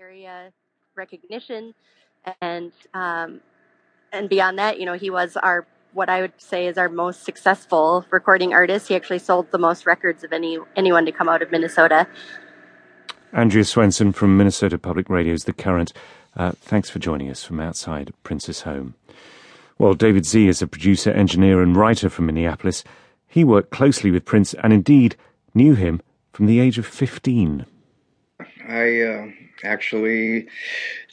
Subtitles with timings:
[0.00, 0.52] area
[0.96, 1.74] recognition,
[2.40, 3.40] and um,
[4.12, 7.24] and beyond that, you know, he was our what I would say is our most
[7.24, 8.88] successful recording artist.
[8.88, 12.06] He actually sold the most records of any anyone to come out of Minnesota.
[13.32, 15.92] Andrea Swensson from Minnesota Public Radio's The Current.
[16.36, 18.94] Uh, thanks for joining us from outside Prince's home.
[19.78, 22.84] Well, David Z is a producer, engineer, and writer from Minneapolis.
[23.26, 25.16] He worked closely with Prince and indeed
[25.52, 26.00] knew him
[26.32, 27.66] from the age of 15.
[28.68, 29.26] I uh,
[29.64, 30.48] actually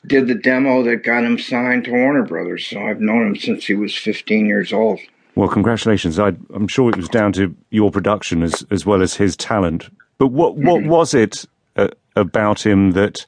[0.05, 3.65] did the demo that got him signed to Warner Brothers, so I've known him since
[3.65, 4.99] he was 15 years old.
[5.35, 6.19] Well, congratulations.
[6.19, 9.89] I, am sure it was down to your production as, as well as his talent.
[10.17, 10.89] But what, what mm-hmm.
[10.89, 13.25] was it uh, about him that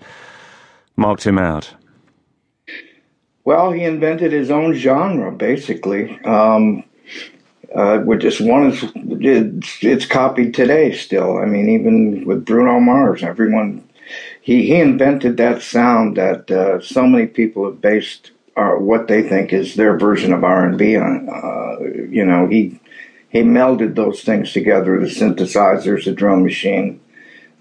[0.96, 1.74] marked him out?
[3.46, 6.20] Well, he invented his own genre, basically.
[6.24, 6.84] Um,
[7.74, 11.38] uh, which just one is it's, it's copied today still.
[11.38, 13.84] I mean, even with Bruno Mars, everyone
[14.42, 19.24] he he invented that sound that uh, so many people have based uh, what they
[19.24, 21.30] think is their version of R and B on.
[21.30, 21.80] Uh,
[22.10, 22.80] you know, he
[23.30, 27.00] he melded those things together, the synthesizers, the drum machine,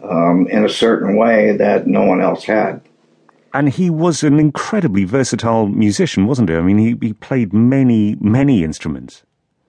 [0.02, 2.82] um, in a certain way that no one else had.
[3.54, 6.56] And he was an incredibly versatile musician, wasn't he?
[6.56, 9.22] I mean, he, he played many, many instruments.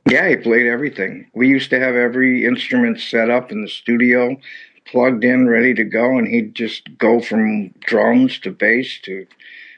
[0.10, 1.28] Yeah, he played everything.
[1.34, 4.38] We used to have every instrument set up in the studio,
[4.86, 9.26] plugged in, ready to go, and he'd just go from drums to bass to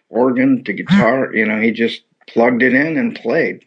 [0.09, 1.33] organ to guitar.
[1.33, 3.65] You know, he just plugged it in and played.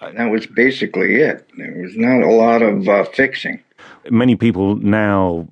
[0.00, 1.48] And that was basically it.
[1.56, 3.60] There was not a lot of uh, fixing.
[4.10, 5.48] Many people now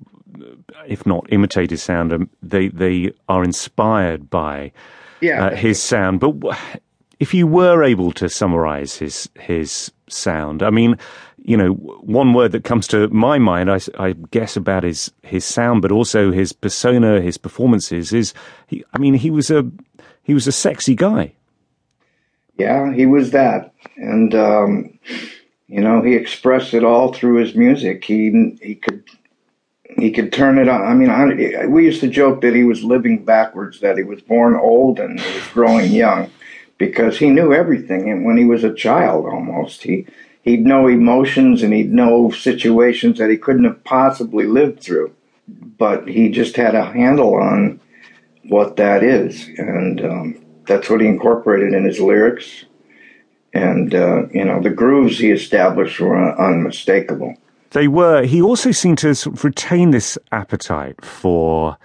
[0.87, 4.71] if not imitate his sound, um, they they are inspired by
[5.21, 5.47] yeah.
[5.47, 6.19] uh, his sound.
[6.19, 6.35] But
[7.19, 10.97] if you were able to summarize his his sound, I mean,
[11.47, 15.45] you know, one word that comes to my mind, I, I guess, about his his
[15.45, 18.33] sound, but also his persona, his performances, is,
[18.67, 19.65] he, I mean, he was a
[20.23, 21.33] he was a sexy guy.
[22.57, 24.99] Yeah, he was that, and um,
[25.67, 28.03] you know, he expressed it all through his music.
[28.03, 29.05] He he could
[29.97, 30.81] he could turn it on.
[30.81, 34.21] I mean, I, we used to joke that he was living backwards, that he was
[34.21, 36.29] born old and he was growing young,
[36.77, 38.09] because he knew everything.
[38.11, 40.05] And when he was a child, almost he
[40.47, 45.13] he'd know emotions and he'd know situations that he couldn't have possibly lived through.
[45.77, 47.79] But he just had a handle on
[48.47, 52.65] what that is, and um, that's what he incorporated in his lyrics.
[53.53, 57.35] And uh, you know, the grooves he established were unmistakable.
[57.71, 58.23] They were.
[58.23, 61.77] He also seemed to sort of retain this appetite for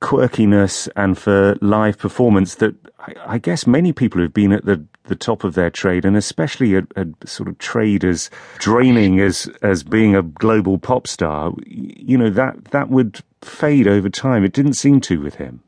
[0.00, 4.84] quirkiness and for live performance that I, I, guess many people who've been at the,
[5.04, 9.50] the top of their trade, and especially a, a, sort of trade as draining as
[9.62, 14.44] as being a global pop star, you know that that would fade over time.
[14.44, 15.62] It didn't seem to with him.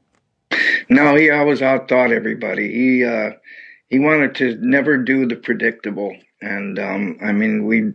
[0.88, 2.72] No, he always outthought everybody.
[2.72, 3.30] He uh,
[3.88, 7.92] he wanted to never do the predictable, and um, I mean we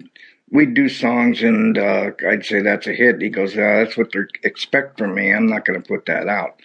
[0.51, 3.21] we'd do songs and uh, I'd say that's a hit.
[3.21, 5.31] He goes, uh, that's what they expect from me.
[5.31, 6.59] I'm not going to put that out.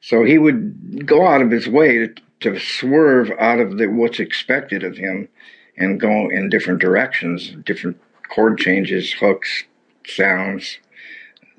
[0.00, 4.20] So he would go out of his way to, to swerve out of the, what's
[4.20, 5.28] expected of him
[5.76, 9.64] and go in different directions, different chord changes, hooks,
[10.06, 10.78] sounds.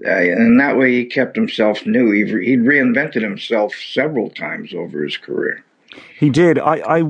[0.05, 2.11] Uh, and that way he kept himself new.
[2.11, 5.63] He, he'd reinvented himself several times over his career.
[6.17, 6.59] He did.
[6.59, 7.03] I, I,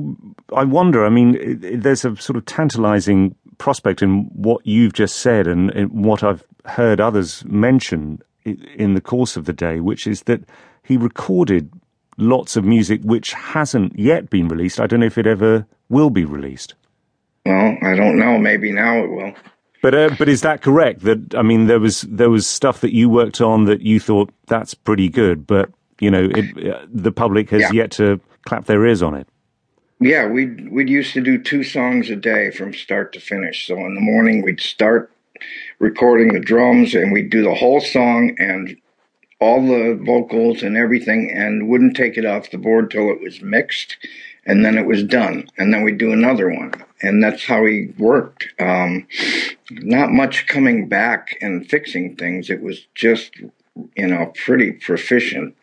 [0.54, 1.04] I wonder.
[1.04, 6.04] I mean, there's a sort of tantalizing prospect in what you've just said and, and
[6.04, 10.42] what I've heard others mention in the course of the day, which is that
[10.82, 11.70] he recorded
[12.20, 14.80] lots of music which hasn't yet been released.
[14.80, 16.74] I don't know if it ever will be released.
[17.46, 18.38] Well, I don't know.
[18.38, 19.34] Maybe now it will.
[19.82, 21.00] But uh, but is that correct?
[21.02, 24.30] That I mean, there was there was stuff that you worked on that you thought
[24.46, 25.70] that's pretty good, but
[26.00, 27.72] you know, it, uh, the public has yeah.
[27.72, 29.26] yet to clap their ears on it.
[30.00, 33.66] Yeah, we'd we'd used to do two songs a day from start to finish.
[33.66, 35.12] So in the morning we'd start
[35.78, 38.76] recording the drums and we'd do the whole song and
[39.40, 43.40] all the vocals and everything and wouldn't take it off the board till it was
[43.40, 43.96] mixed
[44.46, 46.72] and then it was done and then we'd do another one
[47.02, 49.06] and that's how he worked um,
[49.70, 53.36] not much coming back and fixing things it was just
[53.96, 55.54] you know pretty proficient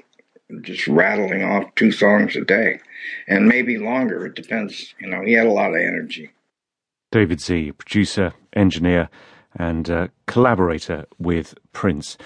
[0.62, 2.80] just rattling off two songs a day
[3.28, 4.26] and maybe longer.
[4.26, 4.94] It depends.
[5.00, 6.32] You know, he had a lot of energy.
[7.12, 9.10] David Z, producer, engineer,
[9.56, 12.18] and uh, collaborator with Prince.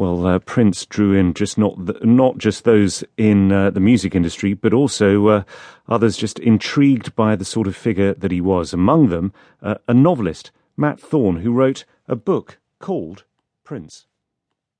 [0.00, 4.54] Well, uh, Prince drew in just not not just those in uh, the music industry,
[4.54, 5.42] but also uh,
[5.90, 8.72] others just intrigued by the sort of figure that he was.
[8.72, 13.24] Among them, uh, a novelist, Matt Thorne, who wrote a book called
[13.62, 14.06] Prince.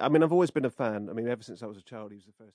[0.00, 1.10] I mean, I've always been a fan.
[1.10, 2.48] I mean, ever since I was a child, he was the first.